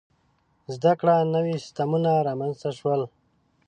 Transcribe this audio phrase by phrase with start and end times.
[0.65, 3.01] •د زده کړې نوي سیستمونه رامنځته شول.